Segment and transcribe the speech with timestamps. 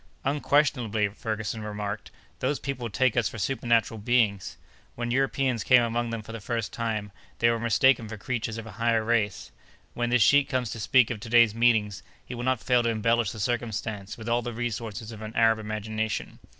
[0.25, 2.09] "Unquestionably," Ferguson remarked,
[2.39, 4.57] "those people take us for supernatural beings.
[4.95, 8.65] When Europeans came among them for the first time, they were mistaken for creatures of
[8.65, 9.51] a higher race.
[9.93, 11.93] When this sheik comes to speak of to day's meeting,
[12.25, 15.59] he will not fail to embellish the circumstance with all the resources of an Arab
[15.59, 16.39] imagination.